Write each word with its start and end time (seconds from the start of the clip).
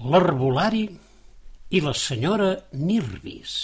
L'herbolari 0.00 0.86
i 1.76 1.80
la 1.84 1.92
senyora 1.92 2.46
Nirvis. 2.72 3.56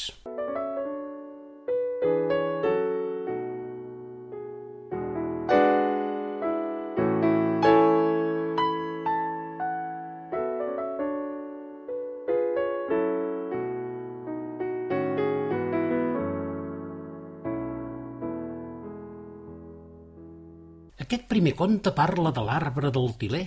Aquest 21.00 21.24
primer 21.32 21.56
conte 21.56 21.96
parla 21.96 22.28
de 22.28 22.44
l'arbre 22.44 22.92
del 22.92 23.14
tiler, 23.16 23.46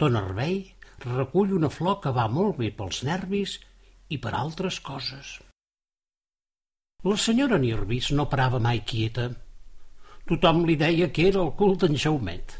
d'on 0.00 0.16
Herbei 0.16 0.62
recull 1.06 1.54
una 1.56 1.70
flor 1.70 2.00
que 2.02 2.12
va 2.16 2.28
molt 2.28 2.58
bé 2.60 2.70
pels 2.76 3.02
nervis 3.08 3.58
i 4.12 4.18
per 4.22 4.34
altres 4.38 4.78
coses. 4.84 5.38
La 7.02 7.16
senyora 7.18 7.58
Nirvis 7.58 8.12
no 8.14 8.28
parava 8.30 8.60
mai 8.62 8.82
quieta. 8.86 9.26
Tothom 10.28 10.62
li 10.68 10.76
deia 10.78 11.08
que 11.10 11.26
era 11.30 11.40
el 11.42 11.50
cul 11.58 11.74
d'en 11.82 11.98
Jaumet. 11.98 12.54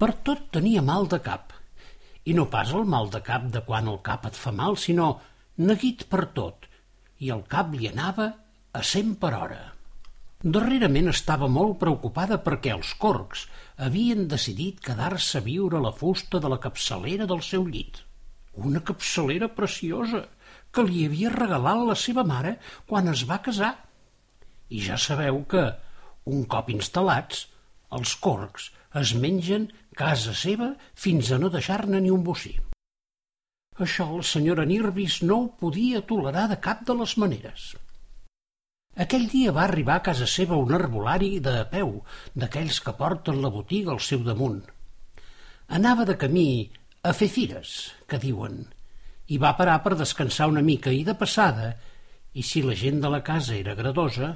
Per 0.00 0.10
tot 0.26 0.48
tenia 0.56 0.82
mal 0.82 1.06
de 1.12 1.20
cap, 1.22 1.52
i 2.24 2.34
no 2.34 2.48
pas 2.50 2.72
el 2.74 2.88
mal 2.94 3.10
de 3.12 3.20
cap 3.26 3.46
de 3.54 3.62
quan 3.66 3.88
el 3.92 4.00
cap 4.06 4.26
et 4.26 4.38
fa 4.38 4.50
mal, 4.50 4.76
sinó 4.76 5.12
neguit 5.60 6.06
per 6.10 6.24
tot, 6.36 6.66
i 7.20 7.30
el 7.30 7.44
cap 7.54 7.70
li 7.76 7.86
anava 7.90 8.32
a 8.72 8.82
cent 8.82 9.14
per 9.22 9.34
hora. 9.36 9.60
Darrerament 10.40 11.10
estava 11.10 11.50
molt 11.52 11.74
preocupada 11.82 12.38
perquè 12.40 12.70
els 12.72 12.94
corcs 12.96 13.42
havien 13.86 14.22
decidit 14.28 14.78
quedar-se 14.80 15.36
a 15.36 15.44
viure 15.44 15.76
a 15.76 15.84
la 15.84 15.92
fusta 15.92 16.40
de 16.40 16.48
la 16.48 16.56
capçalera 16.56 17.26
del 17.28 17.42
seu 17.44 17.66
llit. 17.68 17.98
Una 18.56 18.80
capçalera 18.80 19.50
preciosa 19.52 20.22
que 20.72 20.84
li 20.86 21.04
havia 21.04 21.32
regalat 21.34 21.82
la 21.90 21.96
seva 22.04 22.24
mare 22.24 22.54
quan 22.88 23.12
es 23.12 23.26
va 23.28 23.42
casar. 23.44 23.74
I 24.72 24.80
ja 24.86 24.96
sabeu 24.96 25.42
que, 25.44 25.66
un 26.24 26.48
cop 26.48 26.72
instal·lats, 26.72 27.44
els 27.92 28.16
corcs 28.24 28.70
es 28.96 29.12
mengen 29.12 29.68
casa 29.92 30.32
seva 30.32 30.70
fins 30.94 31.34
a 31.36 31.40
no 31.42 31.52
deixar-ne 31.52 32.00
ni 32.00 32.08
un 32.16 32.24
bocí. 32.24 32.54
Això 33.76 34.08
la 34.16 34.24
senyora 34.24 34.64
Nirvis 34.64 35.20
no 35.20 35.42
ho 35.42 35.46
podia 35.60 36.00
tolerar 36.00 36.48
de 36.48 36.60
cap 36.64 36.80
de 36.88 36.96
les 36.96 37.18
maneres. 37.20 37.70
Aquell 39.00 39.30
dia 39.32 39.52
va 39.56 39.62
arribar 39.64 39.94
a 39.96 40.04
casa 40.10 40.26
seva 40.28 40.58
un 40.60 40.74
herbolari 40.76 41.38
de 41.44 41.54
a 41.62 41.68
peu, 41.70 41.92
d'aquells 42.36 42.80
que 42.84 42.92
porten 42.98 43.40
la 43.40 43.52
botiga 43.54 43.94
al 43.94 44.02
seu 44.04 44.20
damunt. 44.26 44.60
Anava 45.78 46.04
de 46.04 46.18
camí 46.20 46.50
a 47.02 47.14
fer 47.16 47.30
fires, 47.32 47.70
que 48.10 48.20
diuen, 48.20 48.58
i 49.32 49.38
va 49.40 49.54
parar 49.56 49.78
per 49.84 49.96
descansar 49.96 50.50
una 50.52 50.64
mica 50.66 50.92
i 50.92 51.00
de 51.06 51.14
passada, 51.16 51.70
i 52.34 52.44
si 52.44 52.60
la 52.66 52.76
gent 52.76 53.00
de 53.00 53.08
la 53.14 53.22
casa 53.24 53.56
era 53.56 53.78
gradosa, 53.78 54.34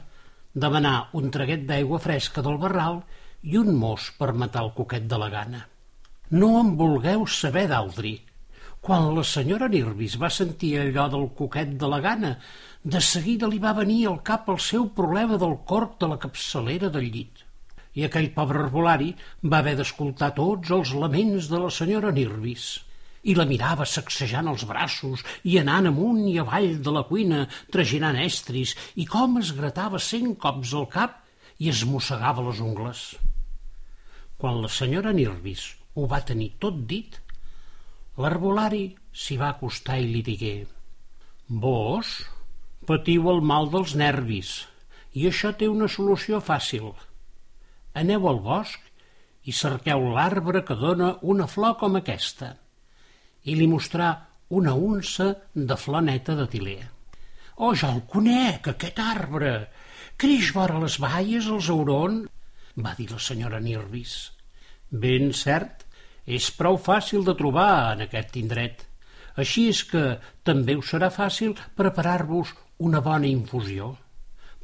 demanar 0.55 1.11
un 1.21 1.29
traguet 1.35 1.67
d'aigua 1.69 2.01
fresca 2.01 2.43
del 2.47 2.57
barral 2.63 3.03
i 3.43 3.59
un 3.61 3.75
mos 3.77 4.13
per 4.17 4.33
matar 4.33 4.65
el 4.65 4.73
coquet 4.79 5.11
de 5.11 5.19
la 5.21 5.29
gana. 5.35 5.65
No 6.31 6.55
en 6.63 6.73
vulgueu 6.81 7.27
saber 7.29 7.67
d'aldri, 7.69 8.15
quan 8.85 9.07
la 9.17 9.23
senyora 9.25 9.65
Nirvis 9.73 10.19
va 10.21 10.29
sentir 10.29 10.75
allò 10.77 11.07
del 11.09 11.31
coquet 11.39 11.71
de 11.81 11.89
la 11.89 12.03
gana, 12.05 12.35
de 12.85 13.01
seguida 13.01 13.49
li 13.49 13.57
va 13.63 13.73
venir 13.79 14.03
al 14.11 14.19
cap 14.29 14.51
el 14.53 14.59
seu 14.61 14.91
problema 14.99 15.39
del 15.41 15.55
corc 15.71 15.95
de 16.03 16.11
la 16.11 16.19
capçalera 16.21 16.91
del 16.93 17.09
llit. 17.15 17.41
I 17.97 18.05
aquell 18.05 18.29
pobre 18.35 18.61
herbolari 18.61 19.15
va 19.49 19.63
haver 19.63 19.79
d'escoltar 19.79 20.35
tots 20.37 20.75
els 20.77 20.93
laments 21.01 21.49
de 21.49 21.63
la 21.63 21.73
senyora 21.73 22.13
Nirvis 22.13 22.67
i 23.25 23.33
la 23.39 23.49
mirava 23.49 23.87
sacsejant 23.89 24.53
els 24.53 24.67
braços 24.69 25.25
i 25.49 25.57
anant 25.63 25.89
amunt 25.89 26.21
i 26.29 26.37
avall 26.43 26.75
de 26.85 26.93
la 26.93 27.07
cuina 27.09 27.47
traginant 27.73 28.21
estris 28.21 28.77
i 29.01 29.09
com 29.09 29.41
es 29.41 29.55
gratava 29.57 30.03
cent 30.11 30.35
cops 30.45 30.77
al 30.77 30.91
cap 30.93 31.23
i 31.57 31.73
es 31.73 31.87
mossegava 31.89 32.45
les 32.51 32.61
ungles. 32.61 33.15
Quan 34.37 34.61
la 34.61 34.69
senyora 34.69 35.17
Nirvis 35.17 35.71
ho 35.97 36.05
va 36.11 36.21
tenir 36.21 36.53
tot 36.61 36.85
dit, 36.91 37.24
L'herbolari 38.23 38.85
s'hi 39.11 39.37
va 39.41 39.49
acostar 39.51 39.97
i 39.99 40.07
li 40.07 40.21
digué 40.27 40.55
«Vos 41.63 42.11
patiu 42.87 43.27
el 43.33 43.41
mal 43.51 43.67
dels 43.73 43.95
nervis 43.99 44.51
i 45.19 45.27
això 45.31 45.51
té 45.59 45.67
una 45.71 45.89
solució 45.91 46.39
fàcil. 46.49 46.93
Aneu 48.03 48.29
al 48.31 48.39
bosc 48.45 49.49
i 49.51 49.55
cerqueu 49.61 50.07
l'arbre 50.15 50.63
que 50.69 50.77
dona 50.79 51.09
una 51.35 51.49
flor 51.51 51.75
com 51.81 51.99
aquesta» 51.99 52.53
i 53.45 53.57
li 53.59 53.67
mostrà 53.69 54.13
una 54.59 54.75
unça 54.91 55.27
de 55.55 55.77
flor 55.77 56.07
neta 56.07 56.37
de 56.39 56.47
tiler. 56.53 56.85
«Oh, 57.57 57.75
ja 57.75 57.91
el 57.97 58.05
conec, 58.11 58.71
aquest 58.71 59.01
arbre! 59.03 59.51
Creix 60.17 60.53
vora 60.55 60.79
les 60.85 61.01
baies, 61.03 61.51
els 61.51 61.73
aurons!» 61.75 62.31
va 62.87 62.95
dir 62.99 63.09
la 63.11 63.19
senyora 63.19 63.61
Nirvis. 63.67 64.15
«Ben 64.91 65.35
cert, 65.35 65.85
és 66.27 66.51
prou 66.57 66.79
fàcil 66.81 67.25
de 67.25 67.35
trobar 67.37 67.95
en 67.95 68.05
aquest 68.07 68.37
indret. 68.41 68.85
Així 69.37 69.69
és 69.69 69.83
que 69.91 70.05
també 70.47 70.77
us 70.79 70.93
serà 70.95 71.11
fàcil 71.11 71.55
preparar-vos 71.77 72.55
una 72.79 73.01
bona 73.01 73.27
infusió. 73.27 73.95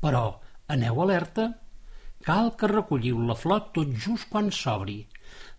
Però 0.01 0.41
aneu 0.69 1.03
alerta, 1.03 1.51
cal 2.25 2.53
que 2.57 2.71
recolliu 2.71 3.21
la 3.27 3.37
flor 3.37 3.71
tot 3.75 3.93
just 4.05 4.29
quan 4.31 4.51
s'obri, 4.55 5.01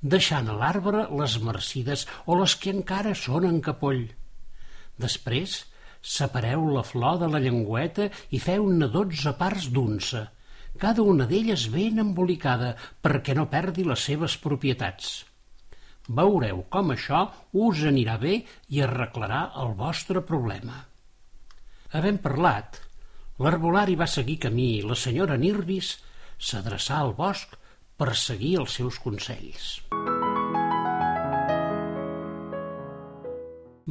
deixant 0.01 0.49
a 0.49 0.57
l'arbre 0.57 1.07
les 1.21 1.37
marcides 1.43 2.07
o 2.25 2.37
les 2.39 2.55
que 2.55 2.73
encara 2.73 3.13
són 3.17 3.47
en 3.49 3.59
capoll. 3.61 4.05
Després, 4.97 5.57
separeu 6.01 6.65
la 6.73 6.83
flor 6.83 7.19
de 7.21 7.29
la 7.29 7.41
llengüeta 7.43 8.09
i 8.31 8.39
feu-ne 8.41 8.89
dotze 8.93 9.33
parts 9.37 9.67
d'unça, 9.73 10.29
cada 10.81 11.03
una 11.05 11.27
d'elles 11.29 11.67
ben 11.73 11.99
embolicada 12.01 12.75
perquè 13.03 13.35
no 13.37 13.49
perdi 13.51 13.85
les 13.85 14.07
seves 14.09 14.37
propietats. 14.41 15.30
Veureu 16.17 16.63
com 16.73 16.91
això 16.93 17.25
us 17.65 17.83
anirà 17.87 18.17
bé 18.21 18.37
i 18.75 18.81
arreglarà 18.83 19.41
el 19.63 19.75
vostre 19.79 20.23
problema. 20.27 20.81
Havent 21.95 22.19
parlat, 22.23 22.79
l'herbolari 23.43 23.97
va 23.99 24.07
seguir 24.07 24.39
camí 24.45 24.69
i 24.77 24.85
la 24.87 24.97
senyora 24.99 25.37
Nirvis 25.39 25.95
s'adreçà 26.49 26.99
al 27.01 27.13
bosc 27.17 27.55
per 27.99 28.15
seguir 28.17 28.55
els 28.61 28.77
seus 28.79 28.97
consells. 28.99 29.67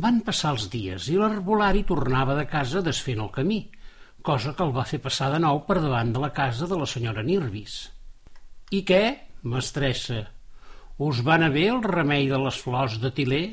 Van 0.01 0.21
passar 0.27 0.55
els 0.55 0.67
dies 0.73 1.09
i 1.13 1.17
l'herbolari 1.21 1.85
tornava 1.89 2.37
de 2.39 2.47
casa 2.49 2.83
desfent 2.83 3.21
el 3.25 3.31
camí, 3.35 3.61
cosa 4.23 4.55
que 4.57 4.65
el 4.67 4.75
va 4.77 4.87
fer 4.89 5.01
passar 5.05 5.31
de 5.33 5.41
nou 5.45 5.63
per 5.69 5.79
davant 5.81 6.13
de 6.15 6.23
la 6.23 6.33
casa 6.37 6.69
de 6.71 6.79
la 6.79 6.89
senyora 6.89 7.25
Nirvis. 7.27 7.81
I 8.71 8.85
què, 8.87 9.03
mestressa? 9.43 10.23
Us 11.05 11.21
va 11.27 11.39
anar 11.39 11.49
bé 11.55 11.63
el 11.73 11.79
remei 11.85 12.27
de 12.29 12.39
les 12.43 12.57
flors 12.61 12.99
de 13.01 13.11
tiler? 13.19 13.45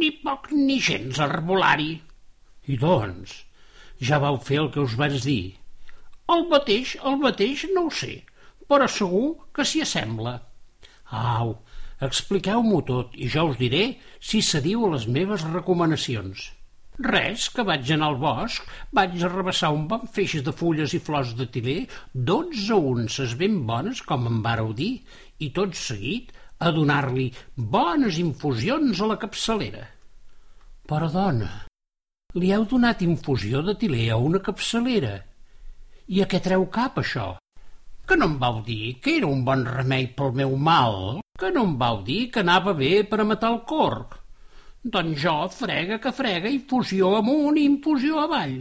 Ni 0.00 0.10
poc 0.24 0.50
ni 0.52 0.74
gens, 0.86 1.20
herbolari. 1.24 1.94
I 2.68 2.76
doncs, 2.82 3.32
ja 4.08 4.18
vau 4.20 4.36
fer 4.48 4.58
el 4.62 4.68
que 4.74 4.82
us 4.82 4.96
vaig 5.00 5.16
dir. 5.24 5.54
El 6.34 6.44
mateix, 6.50 6.92
el 7.10 7.16
mateix 7.22 7.62
no 7.72 7.86
ho 7.86 7.92
sé, 8.00 8.18
però 8.68 8.88
segur 8.92 9.30
que 9.56 9.64
s'hi 9.70 9.80
assembla. 9.86 10.34
Au, 11.22 11.54
expliqueu-m'ho 12.10 12.82
tot 12.92 13.16
i 13.16 13.30
jo 13.36 13.46
us 13.54 13.56
diré 13.62 13.86
si 14.20 14.42
cediu 14.50 14.84
a 14.84 14.92
les 14.98 15.08
meves 15.16 15.48
recomanacions. 15.48 16.50
Res, 17.04 17.48
que 17.50 17.64
vaig 17.66 17.88
anar 17.90 18.12
al 18.12 18.20
bosc, 18.22 18.68
vaig 18.94 19.16
arrabassar 19.26 19.72
un 19.74 19.88
bon 19.90 20.04
feix 20.16 20.36
de 20.46 20.52
fulles 20.54 20.92
i 20.94 21.00
flors 21.02 21.32
de 21.40 21.48
tiler, 21.56 21.80
dotze 22.28 22.76
unces 22.92 23.34
ben 23.40 23.56
bones, 23.66 24.02
com 24.10 24.28
em 24.30 24.36
vareu 24.44 24.70
dir, 24.78 24.92
i 25.38 25.50
tot 25.56 25.74
seguit 25.78 26.32
a 26.58 26.70
donar-li 26.74 27.28
bones 27.56 28.18
infusions 28.22 29.00
a 29.00 29.10
la 29.10 29.18
capçalera. 29.20 29.84
Però, 30.84 31.08
dona, 31.10 31.50
li 32.38 32.50
heu 32.54 32.66
donat 32.70 33.02
infusió 33.06 33.62
de 33.62 33.74
tiler 33.78 34.10
a 34.14 34.18
una 34.20 34.40
capçalera. 34.42 35.16
I 36.12 36.22
a 36.22 36.28
què 36.30 36.40
treu 36.44 36.66
cap, 36.72 36.98
això? 37.00 37.34
Que 38.04 38.18
no 38.20 38.26
em 38.28 38.34
vau 38.40 38.60
dir 38.66 38.98
que 39.00 39.16
era 39.18 39.30
un 39.30 39.44
bon 39.46 39.64
remei 39.64 40.10
pel 40.16 40.34
meu 40.36 40.56
mal? 40.60 41.22
Que 41.40 41.50
no 41.54 41.64
em 41.64 41.76
vau 41.80 42.02
dir 42.04 42.28
que 42.34 42.42
anava 42.44 42.74
bé 42.76 42.98
per 43.08 43.22
a 43.22 43.28
matar 43.28 43.54
el 43.54 43.62
corc? 43.70 44.18
Doncs 44.84 45.22
jo, 45.22 45.36
frega 45.48 45.96
que 45.98 46.12
frega, 46.12 46.50
infusió 46.52 47.14
amunt 47.16 47.56
i 47.56 47.64
infusió 47.64 48.20
avall. 48.20 48.58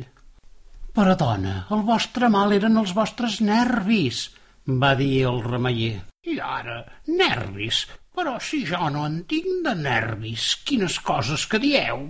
Però, 0.96 1.18
dona, 1.20 1.56
el 1.76 1.84
vostre 1.90 2.30
mal 2.32 2.54
eren 2.56 2.80
els 2.80 2.94
vostres 2.96 3.42
nervis, 3.44 4.28
va 4.68 4.94
dir 4.96 5.26
el 5.28 5.42
remeier. 5.44 6.00
I 6.24 6.40
ara, 6.40 6.80
nervis? 7.08 7.84
Però 8.14 8.38
si 8.40 8.62
jo 8.70 8.90
no 8.94 9.06
en 9.10 9.24
tinc 9.28 9.64
de 9.66 9.74
nervis, 9.76 10.54
quines 10.64 11.00
coses 11.04 11.46
que 11.50 11.60
dieu. 11.60 12.06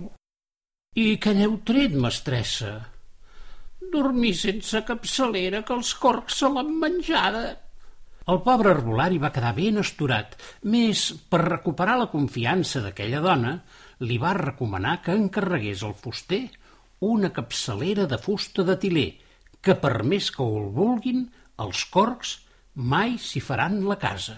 I 0.94 1.16
què 1.18 1.32
n'heu 1.34 1.58
tret, 1.66 1.96
mestressa? 1.98 2.76
Dormir 3.92 4.34
sense 4.38 4.84
capçalera, 4.86 5.64
que 5.66 5.74
els 5.74 5.94
corcs 5.98 6.38
se 6.42 6.50
l'han 6.52 6.70
menjada. 6.78 7.44
El 8.30 8.40
pobre 8.44 8.70
herbolari 8.72 9.18
va 9.20 9.32
quedar 9.32 9.52
ben 9.56 9.80
esturat, 9.82 10.36
més 10.62 11.10
per 11.28 11.42
recuperar 11.42 11.98
la 12.00 12.10
confiança 12.12 12.80
d'aquella 12.84 13.20
dona, 13.24 13.58
li 14.06 14.16
va 14.22 14.36
recomanar 14.38 15.00
que 15.04 15.16
encarregués 15.18 15.82
al 15.84 15.92
fuster 15.98 16.46
una 17.04 17.32
capçalera 17.34 18.06
de 18.08 18.16
fusta 18.18 18.64
de 18.64 18.78
tiler, 18.80 19.10
que 19.60 19.74
per 19.76 20.04
més 20.08 20.30
que 20.32 20.44
ho 20.44 20.70
vulguin, 20.72 21.26
els 21.60 21.84
corcs 21.92 22.38
mai 22.74 23.16
s'hi 23.18 23.40
faran 23.40 23.84
la 23.86 23.96
casa. 23.96 24.34